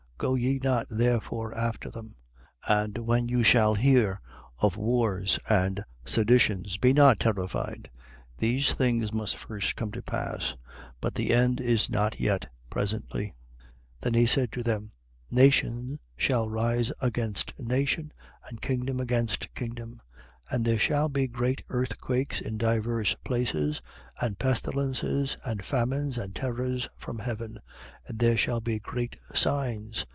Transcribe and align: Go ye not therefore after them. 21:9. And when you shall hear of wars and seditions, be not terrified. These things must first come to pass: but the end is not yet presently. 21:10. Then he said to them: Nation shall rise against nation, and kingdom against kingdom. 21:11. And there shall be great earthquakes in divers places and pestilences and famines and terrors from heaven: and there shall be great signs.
Go 0.21 0.35
ye 0.35 0.59
not 0.61 0.85
therefore 0.87 1.51
after 1.57 1.89
them. 1.89 2.13
21:9. 2.69 2.83
And 2.85 2.97
when 3.07 3.27
you 3.27 3.41
shall 3.41 3.73
hear 3.73 4.21
of 4.59 4.77
wars 4.77 5.39
and 5.49 5.83
seditions, 6.05 6.77
be 6.77 6.93
not 6.93 7.19
terrified. 7.19 7.89
These 8.37 8.71
things 8.73 9.11
must 9.15 9.35
first 9.35 9.75
come 9.75 9.91
to 9.93 10.03
pass: 10.03 10.55
but 10.99 11.15
the 11.15 11.33
end 11.33 11.59
is 11.59 11.89
not 11.89 12.19
yet 12.19 12.45
presently. 12.69 13.33
21:10. 14.01 14.01
Then 14.01 14.13
he 14.13 14.25
said 14.27 14.51
to 14.51 14.61
them: 14.61 14.91
Nation 15.31 15.97
shall 16.15 16.47
rise 16.47 16.91
against 17.01 17.57
nation, 17.59 18.13
and 18.47 18.61
kingdom 18.61 18.99
against 18.99 19.51
kingdom. 19.55 19.95
21:11. 20.51 20.55
And 20.55 20.65
there 20.65 20.79
shall 20.79 21.07
be 21.09 21.27
great 21.27 21.63
earthquakes 21.69 22.39
in 22.41 22.57
divers 22.59 23.15
places 23.23 23.81
and 24.21 24.37
pestilences 24.37 25.37
and 25.45 25.63
famines 25.65 26.17
and 26.19 26.35
terrors 26.35 26.89
from 26.97 27.17
heaven: 27.19 27.57
and 28.05 28.19
there 28.19 28.37
shall 28.37 28.59
be 28.59 28.77
great 28.77 29.15
signs. 29.33 30.05